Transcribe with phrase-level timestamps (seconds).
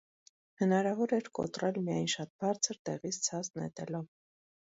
[0.61, 4.09] Հնարավոր էր կոտրել միայն շատ բարձր տեղից ցած նետելով: